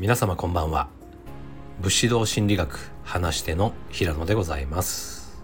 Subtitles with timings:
[0.00, 0.88] 皆様こんばんは。
[1.82, 5.42] 武士道心理学話しての平野でございます。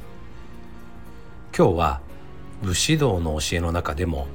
[1.54, 2.00] 今日は
[2.62, 4.26] 武士道の教えの中でも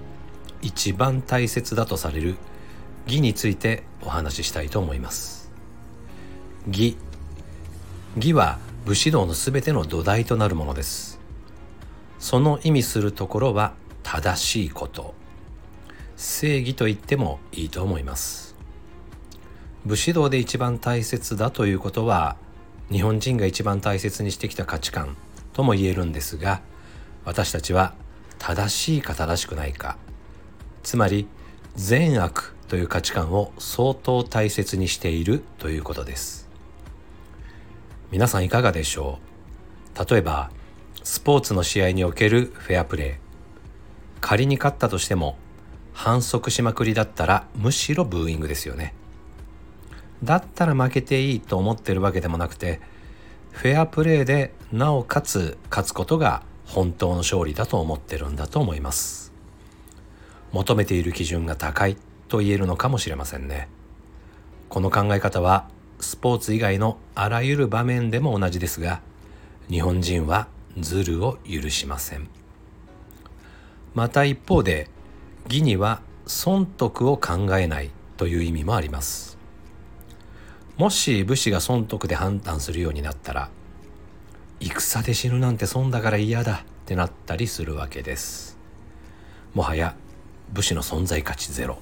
[0.61, 2.35] 一番大切だとされる
[3.07, 5.51] 義についてお話ししたいと思います。
[6.67, 6.97] 義
[8.15, 11.19] 義は武士道のすべての土台となるものです。
[12.19, 15.15] その意味するところは正しいこと。
[16.15, 18.51] 正義と言ってもいいと思います。
[19.85, 22.37] 武士道で一番大切だということは
[22.91, 25.17] 日本人が一番大切にしてきた価値観
[25.53, 26.61] とも言えるんですが
[27.25, 27.93] 私たちは
[28.37, 29.97] 正しいか正しくないか。
[30.83, 31.27] つまり
[31.75, 36.49] 善悪という価値観を相当大切にしているということです。
[38.11, 39.19] 皆さんいかがでしょ
[39.95, 40.05] う？
[40.09, 40.51] 例えば
[41.03, 43.15] スポーツの試合におけるフェアプレー
[44.19, 45.37] 仮に勝ったとしても
[45.93, 48.93] 反則しまくりだったらむしろブーイングですよね。
[50.23, 52.79] だったら負けていいと思ってるわけでもなくて
[53.51, 59.33] フェアプレーでなおかつ勝つことが本当の勝利だと思ってるんだと思います。
[60.53, 63.67] 求めている基準が高いと言えるのかもしれませんね。
[64.69, 65.67] この考え方は
[65.99, 69.01] スポーツ以外のあらゆる場面でも同じですが
[69.69, 70.47] 日本人は
[70.79, 72.29] ズルを許しません。
[73.93, 74.87] また一方で
[75.45, 79.40] 義には損得を考えないという意味もあります。
[80.81, 83.51] もし武士が損得で判断するようになったら
[84.59, 88.57] 戦で死ぬなんて損だから嫌だってなったりするわけです。
[89.53, 89.95] もはや
[90.51, 91.77] 武士の存在価値ゼロ。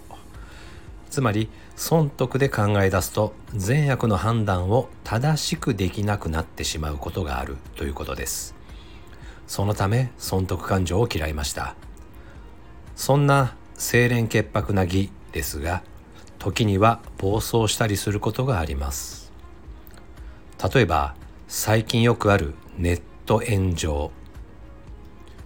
[1.10, 1.48] つまり
[1.78, 8.54] 損得で考え出すと善悪の判断を正しくできなくなってしまうことがあるということです。
[9.48, 11.74] そのため損得感情を嫌いました。
[12.98, 15.84] そんな清廉潔白な義ですが
[16.38, 19.32] 時には暴走したりすることがあります。
[20.74, 21.16] 例えば
[21.48, 24.12] 最近よくあるネット炎上。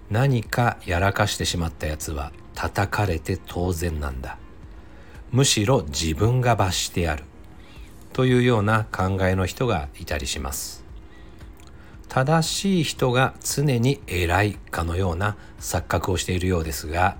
[0.09, 4.37] 何かやらかしてしまったやつは叩かれて当然なんだ。
[5.31, 7.23] むしろ自分が罰してやる。
[8.13, 10.85] というような考えの人がいたりします。
[12.07, 17.17] 正しい人が常に偉いかのような錯覚をしているようですが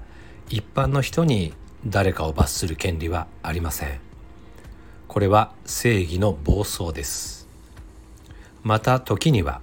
[0.50, 1.54] 一般の人に
[1.88, 4.13] 誰かを罰する権利はありません。
[5.14, 7.48] これは正義の暴走です。
[8.64, 9.62] また時には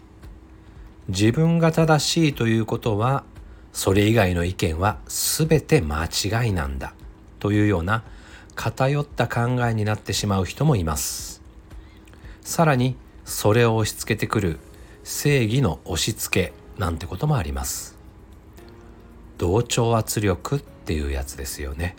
[1.09, 3.25] 自分が正しいということは
[3.73, 6.95] それ以外の意見は全て間違いなんだ
[7.41, 8.05] というような
[8.55, 11.43] 偏った考えになってしまう人もいます。
[12.43, 12.95] さらに
[13.25, 14.61] それを押し付けてくる
[15.03, 17.99] 正義の押し付けなんてこともあります。
[19.37, 21.97] 同調圧力っていうやつですよね。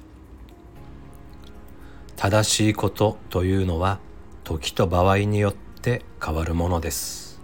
[2.23, 3.97] 正しいことというのは
[4.43, 7.41] 時と場合によって変わるものです。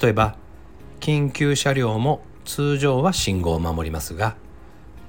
[0.00, 0.36] 例えば
[1.00, 4.36] 緊急車両も通常は信号を守りますが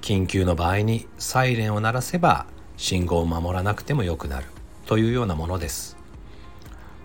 [0.02, 4.48] 緊急の場合にサイレンを鳴らせば信号を守らなくてもよくなる
[4.88, 5.96] というようなものです。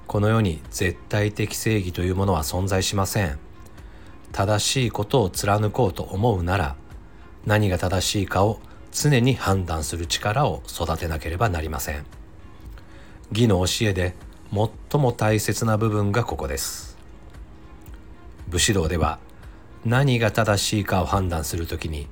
[0.07, 3.39] この世に絶対的正義というものは存在しません。
[4.33, 6.75] 正しいことを貫こうと思うなら
[7.45, 8.61] 何が正しいかを
[8.97, 12.07] 常に判断する力を育てなければなりません。
[13.31, 14.15] 義の教えで
[14.51, 16.97] 最も大切な部分がここです。
[18.49, 19.19] 武士道では
[19.85, 22.09] 何が正しいかを判断するときに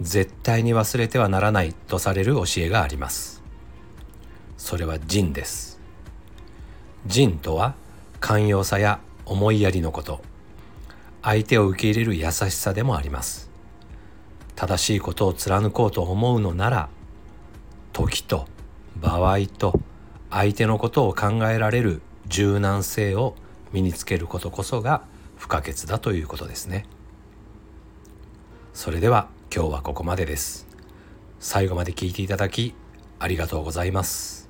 [0.00, 3.42] 絶対に忘れてはならないとされる教えがあります。
[4.58, 5.80] それは仁です。
[7.06, 7.74] 仁とは
[8.20, 10.20] 寛容さや思いやりのこと。
[11.22, 13.49] 相手を受け入れる優しさでもあります。
[14.60, 16.90] 正しいことを貫こうと思うのなら
[17.94, 18.46] 時と
[19.00, 19.80] 場合と
[20.28, 23.36] 相手のことを考えられる柔軟性を
[23.72, 25.04] 身につけることこそが
[25.38, 26.84] 不可欠だということですね。
[28.74, 30.66] それでは今日はここまでです。
[31.38, 32.74] 最後まで聞いていただき
[33.18, 34.49] ありがとうございます。